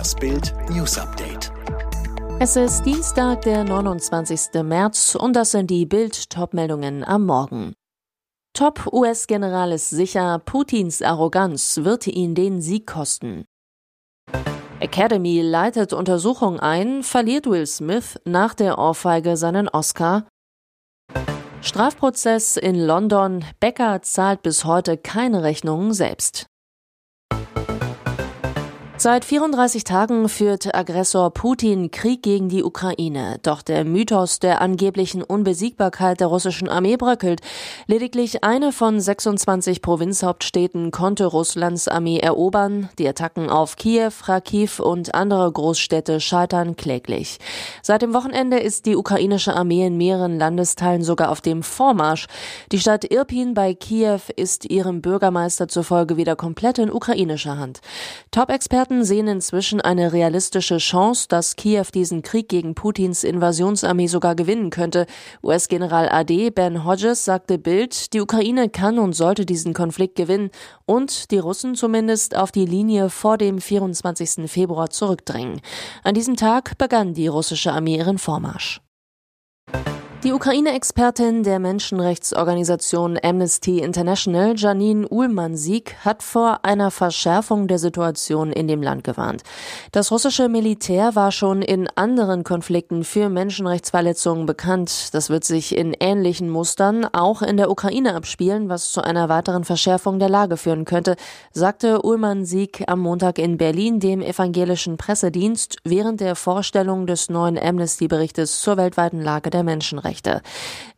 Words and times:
Das 0.00 0.14
Bild 0.14 0.54
News 0.70 0.96
Update. 0.96 1.52
Es 2.38 2.56
ist 2.56 2.84
Dienstag, 2.84 3.42
der 3.42 3.64
29. 3.64 4.62
März 4.62 5.14
und 5.14 5.36
das 5.36 5.50
sind 5.50 5.68
die 5.68 5.84
Bild-Top-Meldungen 5.84 7.04
am 7.04 7.26
Morgen. 7.26 7.74
Top-US-General 8.54 9.72
ist 9.72 9.90
sicher, 9.90 10.38
Putins 10.38 11.02
Arroganz 11.02 11.80
wird 11.82 12.06
ihn 12.06 12.34
den 12.34 12.62
Sieg 12.62 12.86
kosten. 12.86 13.44
Academy 14.78 15.42
leitet 15.42 15.92
Untersuchung 15.92 16.58
ein, 16.58 17.02
verliert 17.02 17.44
Will 17.46 17.66
Smith 17.66 18.18
nach 18.24 18.54
der 18.54 18.78
Ohrfeige 18.78 19.36
seinen 19.36 19.68
Oscar. 19.68 20.26
Strafprozess 21.60 22.56
in 22.56 22.86
London. 22.86 23.44
Becker 23.60 24.00
zahlt 24.00 24.40
bis 24.40 24.64
heute 24.64 24.96
keine 24.96 25.42
Rechnungen 25.42 25.92
selbst. 25.92 26.49
Seit 29.02 29.24
34 29.24 29.84
Tagen 29.84 30.28
führt 30.28 30.74
Aggressor 30.74 31.30
Putin 31.30 31.90
Krieg 31.90 32.22
gegen 32.22 32.50
die 32.50 32.62
Ukraine. 32.62 33.38
Doch 33.42 33.62
der 33.62 33.86
Mythos 33.86 34.40
der 34.40 34.60
angeblichen 34.60 35.22
Unbesiegbarkeit 35.22 36.20
der 36.20 36.26
russischen 36.26 36.68
Armee 36.68 36.98
bröckelt. 36.98 37.40
Lediglich 37.86 38.44
eine 38.44 38.72
von 38.72 39.00
26 39.00 39.80
Provinzhauptstädten 39.80 40.90
konnte 40.90 41.24
Russlands 41.24 41.88
Armee 41.88 42.18
erobern. 42.18 42.90
Die 42.98 43.08
Attacken 43.08 43.48
auf 43.48 43.76
Kiew, 43.76 44.10
Kharkiv 44.26 44.80
und 44.80 45.14
andere 45.14 45.50
Großstädte 45.50 46.20
scheitern 46.20 46.76
kläglich. 46.76 47.38
Seit 47.80 48.02
dem 48.02 48.12
Wochenende 48.12 48.58
ist 48.58 48.84
die 48.84 48.96
ukrainische 48.96 49.56
Armee 49.56 49.86
in 49.86 49.96
mehreren 49.96 50.38
Landesteilen 50.38 51.04
sogar 51.04 51.30
auf 51.30 51.40
dem 51.40 51.62
Vormarsch. 51.62 52.26
Die 52.70 52.78
Stadt 52.78 53.10
Irpin 53.10 53.54
bei 53.54 53.72
Kiew 53.72 54.20
ist 54.36 54.66
ihrem 54.66 55.00
Bürgermeister 55.00 55.68
zufolge 55.68 56.18
wieder 56.18 56.36
komplett 56.36 56.76
in 56.76 56.92
ukrainischer 56.92 57.56
Hand. 57.56 57.80
Top-Experten 58.30 58.89
Experten 58.90 59.04
sehen 59.04 59.28
inzwischen 59.28 59.80
eine 59.80 60.12
realistische 60.12 60.78
Chance, 60.78 61.26
dass 61.28 61.54
Kiew 61.54 61.84
diesen 61.94 62.22
Krieg 62.22 62.48
gegen 62.48 62.74
Putins 62.74 63.22
Invasionsarmee 63.22 64.08
sogar 64.08 64.34
gewinnen 64.34 64.70
könnte. 64.70 65.06
US-General 65.44 66.08
AD 66.08 66.50
Ben 66.50 66.84
Hodges 66.84 67.24
sagte 67.24 67.58
Bild, 67.58 68.12
die 68.12 68.20
Ukraine 68.20 68.68
kann 68.68 68.98
und 68.98 69.12
sollte 69.12 69.46
diesen 69.46 69.74
Konflikt 69.74 70.16
gewinnen 70.16 70.50
und 70.86 71.30
die 71.30 71.38
Russen 71.38 71.76
zumindest 71.76 72.36
auf 72.36 72.50
die 72.50 72.66
Linie 72.66 73.10
vor 73.10 73.38
dem 73.38 73.60
24. 73.60 74.50
Februar 74.50 74.90
zurückdrängen. 74.90 75.60
An 76.02 76.14
diesem 76.14 76.34
Tag 76.34 76.76
begann 76.76 77.14
die 77.14 77.28
russische 77.28 77.72
Armee 77.72 77.98
ihren 77.98 78.18
Vormarsch. 78.18 78.80
Die 80.22 80.34
Ukraine-Expertin 80.34 81.44
der 81.44 81.58
Menschenrechtsorganisation 81.58 83.18
Amnesty 83.22 83.78
International, 83.78 84.52
Janine 84.54 85.08
Uhlmann-Sieg, 85.08 85.96
hat 86.04 86.22
vor 86.22 86.58
einer 86.62 86.90
Verschärfung 86.90 87.68
der 87.68 87.78
Situation 87.78 88.52
in 88.52 88.68
dem 88.68 88.82
Land 88.82 89.02
gewarnt. 89.02 89.44
Das 89.92 90.12
russische 90.12 90.50
Militär 90.50 91.14
war 91.14 91.32
schon 91.32 91.62
in 91.62 91.88
anderen 91.94 92.44
Konflikten 92.44 93.02
für 93.02 93.30
Menschenrechtsverletzungen 93.30 94.44
bekannt. 94.44 95.14
Das 95.14 95.30
wird 95.30 95.44
sich 95.44 95.74
in 95.74 95.96
ähnlichen 95.98 96.50
Mustern 96.50 97.06
auch 97.06 97.40
in 97.40 97.56
der 97.56 97.70
Ukraine 97.70 98.14
abspielen, 98.14 98.68
was 98.68 98.92
zu 98.92 99.00
einer 99.00 99.30
weiteren 99.30 99.64
Verschärfung 99.64 100.18
der 100.18 100.28
Lage 100.28 100.58
führen 100.58 100.84
könnte, 100.84 101.16
sagte 101.52 102.04
Uhlmann-Sieg 102.04 102.84
am 102.88 103.00
Montag 103.00 103.38
in 103.38 103.56
Berlin 103.56 104.00
dem 104.00 104.20
evangelischen 104.20 104.98
Pressedienst 104.98 105.78
während 105.82 106.20
der 106.20 106.36
Vorstellung 106.36 107.06
des 107.06 107.30
neuen 107.30 107.58
Amnesty-Berichtes 107.58 108.60
zur 108.60 108.76
weltweiten 108.76 109.22
Lage 109.22 109.48
der 109.48 109.62
Menschenrechte. 109.62 110.09
Menschenrechte. 110.10 110.42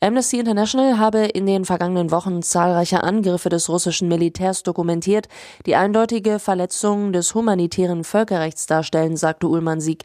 Amnesty 0.00 0.38
International 0.38 0.98
habe 0.98 1.18
in 1.26 1.46
den 1.46 1.64
vergangenen 1.64 2.10
Wochen 2.10 2.42
zahlreiche 2.42 3.02
Angriffe 3.02 3.48
des 3.48 3.68
russischen 3.68 4.08
Militärs 4.08 4.62
dokumentiert, 4.62 5.28
die 5.66 5.76
eindeutige 5.76 6.38
Verletzungen 6.38 7.12
des 7.12 7.34
humanitären 7.34 8.04
Völkerrechts 8.04 8.66
darstellen, 8.66 9.16
sagte 9.16 9.46
Ullmann 9.46 9.80
Sieg. 9.80 10.02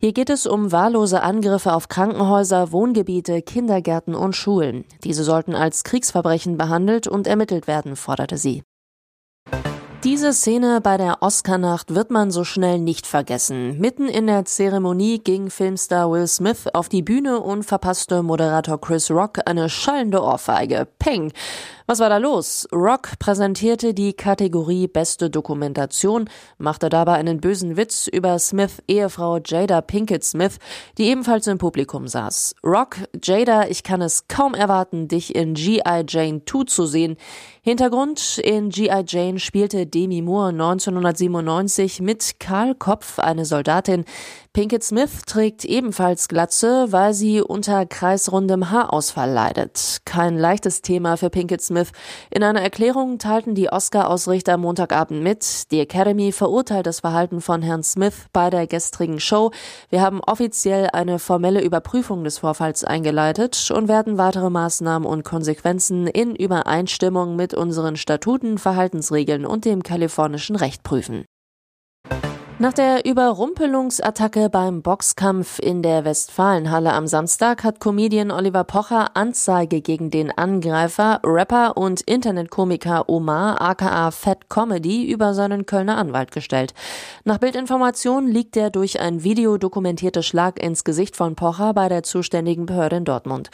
Hier 0.00 0.12
geht 0.12 0.30
es 0.30 0.46
um 0.46 0.70
wahllose 0.70 1.22
Angriffe 1.22 1.72
auf 1.72 1.88
Krankenhäuser, 1.88 2.70
Wohngebiete, 2.70 3.42
Kindergärten 3.42 4.14
und 4.14 4.36
Schulen. 4.36 4.84
Diese 5.02 5.24
sollten 5.24 5.56
als 5.56 5.82
Kriegsverbrechen 5.82 6.56
behandelt 6.56 7.08
und 7.08 7.26
ermittelt 7.26 7.66
werden, 7.66 7.96
forderte 7.96 8.38
sie. 8.38 8.62
Diese 10.04 10.32
Szene 10.32 10.80
bei 10.80 10.96
der 10.96 11.22
Oscarnacht 11.22 11.92
wird 11.92 12.12
man 12.12 12.30
so 12.30 12.44
schnell 12.44 12.78
nicht 12.78 13.04
vergessen. 13.04 13.80
Mitten 13.80 14.06
in 14.08 14.28
der 14.28 14.44
Zeremonie 14.44 15.18
ging 15.18 15.50
Filmstar 15.50 16.08
Will 16.12 16.28
Smith 16.28 16.68
auf 16.72 16.88
die 16.88 17.02
Bühne 17.02 17.40
und 17.40 17.64
verpasste 17.64 18.22
Moderator 18.22 18.80
Chris 18.80 19.10
Rock 19.10 19.40
eine 19.44 19.68
schallende 19.68 20.22
Ohrfeige. 20.22 20.86
Peng! 21.00 21.32
Was 21.90 22.00
war 22.00 22.10
da 22.10 22.18
los? 22.18 22.68
Rock 22.70 23.18
präsentierte 23.18 23.94
die 23.94 24.12
Kategorie 24.12 24.88
Beste 24.88 25.30
Dokumentation, 25.30 26.28
machte 26.58 26.90
dabei 26.90 27.14
einen 27.14 27.40
bösen 27.40 27.78
Witz 27.78 28.06
über 28.06 28.38
Smith 28.38 28.82
Ehefrau 28.88 29.38
Jada 29.38 29.80
Pinkett 29.80 30.22
Smith, 30.22 30.58
die 30.98 31.04
ebenfalls 31.04 31.46
im 31.46 31.56
Publikum 31.56 32.06
saß. 32.06 32.56
Rock, 32.62 32.98
Jada, 33.24 33.68
ich 33.68 33.84
kann 33.84 34.02
es 34.02 34.28
kaum 34.28 34.52
erwarten, 34.52 35.08
dich 35.08 35.34
in 35.34 35.54
G.I. 35.54 36.04
Jane 36.06 36.42
2 36.44 36.64
zu 36.64 36.84
sehen. 36.84 37.16
Hintergrund, 37.62 38.36
in 38.36 38.68
G.I. 38.68 39.04
Jane 39.06 39.38
spielte 39.38 39.86
Demi 39.88 40.22
Moore 40.22 40.50
1997 40.50 42.00
mit 42.00 42.40
Karl 42.40 42.74
Kopf 42.74 43.18
eine 43.18 43.44
Soldatin. 43.44 44.04
Pinkett 44.58 44.82
Smith 44.82 45.22
trägt 45.24 45.64
ebenfalls 45.64 46.26
Glatze, 46.26 46.90
weil 46.90 47.14
sie 47.14 47.40
unter 47.40 47.86
kreisrundem 47.86 48.72
Haarausfall 48.72 49.30
leidet. 49.30 49.98
Kein 50.04 50.36
leichtes 50.36 50.82
Thema 50.82 51.16
für 51.16 51.30
Pinkett 51.30 51.62
Smith. 51.62 51.92
In 52.28 52.42
einer 52.42 52.60
Erklärung 52.60 53.20
teilten 53.20 53.54
die 53.54 53.68
Oscar-Ausrichter 53.70 54.56
Montagabend 54.56 55.22
mit, 55.22 55.70
die 55.70 55.78
Academy 55.78 56.32
verurteilt 56.32 56.88
das 56.88 56.98
Verhalten 56.98 57.40
von 57.40 57.62
Herrn 57.62 57.84
Smith 57.84 58.26
bei 58.32 58.50
der 58.50 58.66
gestrigen 58.66 59.20
Show. 59.20 59.52
Wir 59.90 60.00
haben 60.00 60.20
offiziell 60.26 60.88
eine 60.92 61.20
formelle 61.20 61.62
Überprüfung 61.62 62.24
des 62.24 62.38
Vorfalls 62.38 62.82
eingeleitet 62.82 63.70
und 63.70 63.86
werden 63.86 64.18
weitere 64.18 64.50
Maßnahmen 64.50 65.08
und 65.08 65.22
Konsequenzen 65.22 66.08
in 66.08 66.34
Übereinstimmung 66.34 67.36
mit 67.36 67.54
unseren 67.54 67.94
Statuten, 67.94 68.58
Verhaltensregeln 68.58 69.46
und 69.46 69.64
dem 69.64 69.84
kalifornischen 69.84 70.56
Recht 70.56 70.82
prüfen. 70.82 71.26
Nach 72.60 72.72
der 72.72 73.04
Überrumpelungsattacke 73.04 74.50
beim 74.50 74.82
Boxkampf 74.82 75.60
in 75.60 75.80
der 75.80 76.04
Westfalenhalle 76.04 76.92
am 76.92 77.06
Samstag 77.06 77.62
hat 77.62 77.78
Comedian 77.78 78.32
Oliver 78.32 78.64
Pocher 78.64 79.16
Anzeige 79.16 79.80
gegen 79.80 80.10
den 80.10 80.36
Angreifer, 80.36 81.20
Rapper 81.22 81.76
und 81.76 82.00
Internetkomiker 82.00 83.08
Omar 83.08 83.60
aka 83.60 84.10
Fat 84.10 84.50
Comedy 84.50 85.08
über 85.08 85.34
seinen 85.34 85.66
Kölner 85.66 85.98
Anwalt 85.98 86.32
gestellt. 86.32 86.74
Nach 87.22 87.38
Bildinformationen 87.38 88.28
liegt 88.28 88.56
der 88.56 88.70
durch 88.70 88.98
ein 88.98 89.22
Video 89.22 89.56
dokumentierte 89.56 90.24
Schlag 90.24 90.60
ins 90.60 90.82
Gesicht 90.82 91.14
von 91.14 91.36
Pocher 91.36 91.74
bei 91.74 91.88
der 91.88 92.02
zuständigen 92.02 92.66
Behörde 92.66 92.96
in 92.96 93.04
Dortmund. 93.04 93.50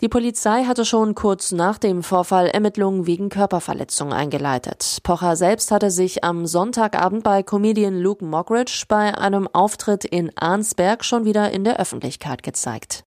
Die 0.00 0.08
Polizei 0.08 0.64
hatte 0.64 0.86
schon 0.86 1.14
kurz 1.14 1.52
nach 1.52 1.76
dem 1.76 2.02
Vorfall 2.02 2.46
Ermittlungen 2.46 3.06
wegen 3.06 3.28
Körperverletzung 3.28 4.14
eingeleitet. 4.14 5.00
Pocher 5.02 5.36
selbst 5.36 5.70
hatte 5.70 5.90
sich 5.90 6.24
am 6.24 6.46
Sonntagabend 6.46 7.22
bei 7.22 7.42
Comedian 7.42 8.00
Luke 8.00 8.24
Mockridge 8.46 8.84
bei 8.86 9.18
einem 9.18 9.48
Auftritt 9.52 10.04
in 10.04 10.30
Arnsberg 10.36 11.04
schon 11.04 11.24
wieder 11.24 11.50
in 11.50 11.64
der 11.64 11.80
Öffentlichkeit 11.80 12.44
gezeigt. 12.44 13.05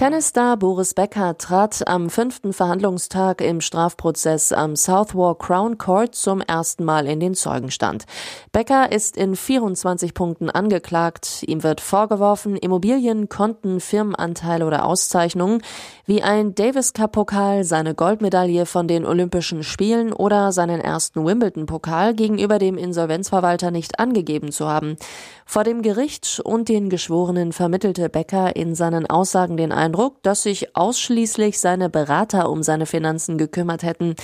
Tennisstar 0.00 0.56
Boris 0.56 0.94
Becker 0.94 1.36
trat 1.36 1.86
am 1.86 2.08
fünften 2.08 2.54
Verhandlungstag 2.54 3.42
im 3.42 3.60
Strafprozess 3.60 4.50
am 4.50 4.74
Southwark 4.74 5.40
Crown 5.40 5.76
Court 5.76 6.14
zum 6.14 6.40
ersten 6.40 6.86
Mal 6.86 7.06
in 7.06 7.20
den 7.20 7.34
Zeugenstand. 7.34 8.06
Becker 8.50 8.90
ist 8.92 9.18
in 9.18 9.36
24 9.36 10.14
Punkten 10.14 10.48
angeklagt. 10.48 11.42
Ihm 11.46 11.62
wird 11.62 11.82
vorgeworfen, 11.82 12.56
Immobilien, 12.56 13.28
Konten, 13.28 13.78
Firmenanteile 13.78 14.64
oder 14.64 14.86
Auszeichnungen 14.86 15.60
wie 16.06 16.22
ein 16.22 16.54
Davis 16.54 16.94
Cup 16.94 17.12
Pokal, 17.12 17.64
seine 17.64 17.94
Goldmedaille 17.94 18.64
von 18.64 18.88
den 18.88 19.04
Olympischen 19.04 19.62
Spielen 19.62 20.14
oder 20.14 20.50
seinen 20.52 20.80
ersten 20.80 21.26
Wimbledon 21.26 21.66
Pokal 21.66 22.14
gegenüber 22.14 22.58
dem 22.58 22.78
Insolvenzverwalter 22.78 23.70
nicht 23.70 24.00
angegeben 24.00 24.50
zu 24.50 24.66
haben. 24.66 24.96
Vor 25.44 25.64
dem 25.64 25.82
Gericht 25.82 26.40
und 26.42 26.70
den 26.70 26.88
Geschworenen 26.88 27.52
vermittelte 27.52 28.08
Becker 28.08 28.56
in 28.56 28.74
seinen 28.74 29.04
Aussagen 29.06 29.58
den 29.58 29.72
Eindruck, 29.72 29.89
dass 30.22 30.42
sich 30.42 30.76
ausschließlich 30.76 31.58
seine 31.58 31.88
Berater 31.90 32.50
um 32.50 32.62
seine 32.62 32.86
Finanzen 32.86 33.38
gekümmert 33.38 33.82
hätten. 33.82 34.14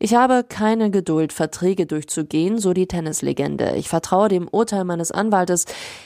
Ich 0.00 0.14
habe 0.14 0.44
keine 0.48 0.92
Geduld, 0.92 1.32
Verträge 1.32 1.84
durchzugehen, 1.84 2.58
so 2.58 2.72
die 2.72 2.86
Tennislegende. 2.86 3.74
Ich 3.74 3.88
vertraue 3.88 4.28
dem 4.28 4.46
Urteil 4.46 4.84
meines 4.84 5.10
Anwaltes. 5.10 5.64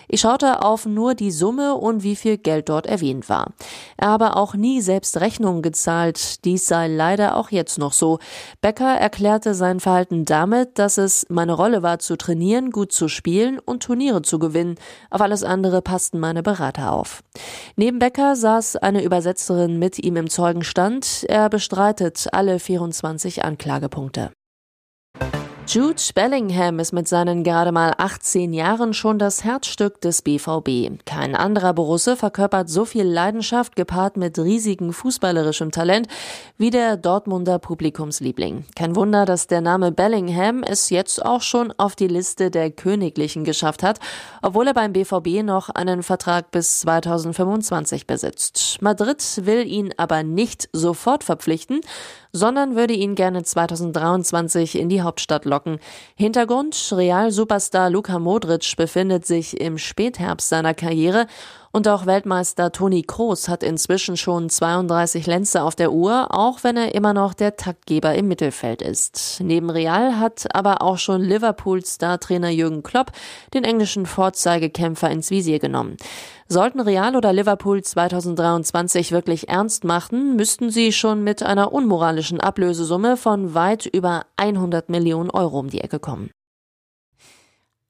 Ich 0.09 0.23
schaute 0.23 0.63
auf 0.63 0.87
nur 0.87 1.15
die 1.15 1.31
Summe 1.31 1.75
und 1.75 2.03
wie 2.03 2.17
viel 2.17 2.39
Geld 2.39 2.71
dort 2.71 2.87
erwähnt 2.87 3.29
war. 3.29 3.53
Er 3.99 4.09
habe 4.09 4.37
auch 4.37 4.55
nie 4.55 4.81
selbst 4.81 5.21
Rechnungen 5.21 5.61
gezahlt. 5.61 6.43
Dies 6.47 6.67
sei 6.67 6.89
leider 6.89 7.37
auch 7.37 7.51
jetzt 7.51 7.79
noch 7.79 7.93
so. 7.93 8.19
Becker 8.63 8.97
erklärte 8.97 9.53
sein 9.53 9.79
Verhalten 9.79 10.25
damit, 10.25 10.79
dass 10.79 10.97
es 10.97 11.27
meine 11.29 11.53
Rolle 11.53 11.83
war, 11.83 11.99
zu 11.99 12.17
trainieren, 12.17 12.71
gut 12.71 12.93
zu 12.93 13.09
spielen 13.09 13.59
und 13.59 13.83
Turniere 13.83 14.23
zu 14.23 14.39
gewinnen. 14.39 14.77
Auf 15.11 15.21
alles 15.21 15.45
andere 15.45 15.83
passten 15.83 16.19
meine 16.19 16.43
Berater 16.43 16.93
auf. 16.93 17.23
Neben 17.77 17.99
Becker 17.99 18.37
saß 18.37 18.77
eine 18.77 19.02
Übersetzerin 19.03 19.79
mit 19.79 19.99
ihm 19.99 20.17
im 20.17 20.29
Zeugenstand. 20.29 21.25
Er 21.29 21.49
bestreitet 21.49 22.29
alle 22.33 22.59
24 22.59 23.45
Anklagepunkte. 23.45 24.33
Jude 25.69 26.03
Bellingham 26.15 26.81
ist 26.81 26.93
mit 26.93 27.07
seinen 27.07 27.45
gerade 27.45 27.71
mal 27.71 27.95
18 27.97 28.53
Jahren 28.53 28.93
schon 28.93 29.19
das 29.19 29.45
Herzstück 29.45 30.01
des 30.01 30.21
BVB. 30.21 31.05
Kein 31.07 31.37
anderer 31.37 31.73
Borusse 31.73 32.17
verkörpert 32.17 32.69
so 32.69 32.85
viel 32.85 33.05
Leidenschaft 33.05 33.77
gepaart 33.77 34.17
mit 34.17 34.39
riesigem 34.39 34.93
fußballerischem 34.93 35.71
Talent 35.71 36.09
wie 36.59 36.71
der 36.71 36.97
Dortmunder 36.97 37.61
Publikumsliebling. 37.61 38.65
Kein 38.75 38.97
Wunder, 38.97 39.25
dass 39.25 39.47
der 39.47 39.61
Name 39.61 39.93
Bellingham 39.93 40.65
es 40.65 40.91
jetzt 40.91 41.25
auch 41.25 41.43
schon 41.43 41.73
auf 41.79 41.95
die 41.95 42.09
Liste 42.09 42.51
der 42.51 42.73
Königlichen 42.73 43.45
geschafft 43.45 43.85
hat, 43.85 44.01
obwohl 44.43 44.67
er 44.67 44.75
beim 44.75 44.93
BVB 44.93 45.45
noch 45.45 45.71
einen 45.71 46.03
Vertrag 46.03 46.51
bis 46.51 46.81
2025 46.81 48.09
besitzt. 48.09 48.79
Madrid 48.81 49.23
will 49.47 49.65
ihn 49.67 49.95
aber 49.97 50.25
nicht 50.25 50.69
sofort 50.73 51.23
verpflichten, 51.23 51.81
sondern 52.33 52.77
würde 52.77 52.95
ihn 52.95 53.15
gerne 53.15 53.43
2023 53.43 54.79
in 54.79 54.89
die 54.89 55.03
Hauptstadt 55.03 55.45
locken. 55.45 55.79
Hintergrund, 56.17 56.93
Real-Superstar 56.97 57.91
Luka 57.91 58.19
Modric 58.19 58.75
befindet 58.77 59.27
sich 59.27 59.61
im 59.61 59.79
Spätherbst 59.79 60.49
seiner 60.49 60.75
Karriere 60.75 61.27
und 61.73 61.89
auch 61.89 62.07
Weltmeister 62.07 62.71
Toni 62.71 63.03
Kroos 63.03 63.49
hat 63.49 63.63
inzwischen 63.63 64.17
schon 64.17 64.51
32 64.51 65.27
Lenze 65.27 65.63
auf 65.63 65.75
der 65.75 65.93
Uhr, 65.93 66.29
auch 66.31 66.63
wenn 66.63 66.77
er 66.77 66.95
immer 66.95 67.15
noch 67.15 67.35
der 67.35 67.57
Taktgeber 67.57 68.15
im 68.15 68.29
Mittelfeld 68.29 68.83
ist. 68.83 69.41
Neben 69.43 69.71
Real 69.71 70.19
hat 70.19 70.55
aber 70.55 70.83
auch 70.83 70.99
schon 70.99 71.23
Liverpools 71.23 71.95
Star-Trainer 71.95 72.51
Jürgen 72.51 72.83
Klopp 72.83 73.13
den 73.55 73.65
englischen 73.65 74.07
Vorzeigekämpfer 74.07 75.11
ins 75.11 75.31
Visier 75.31 75.59
genommen. 75.59 75.97
Sollten 76.47 76.81
Real 76.81 77.17
oder 77.17 77.33
Liverpool 77.33 77.83
2023 77.83 79.11
wirklich 79.11 79.49
ernst 79.49 79.85
machen, 79.85 80.37
müssten 80.37 80.71
sie 80.71 80.93
schon 80.93 81.25
mit 81.25 81.43
einer 81.43 81.73
unmoralischen 81.73 82.41
Ablösesumme 82.41 83.17
von 83.17 83.55
weit 83.55 83.87
über 83.87 84.27
100 84.37 84.91
Millionen 84.91 85.31
Euro 85.31 85.59
um 85.59 85.71
die 85.71 85.81
Ecke 85.81 85.99
kommen. 85.99 86.31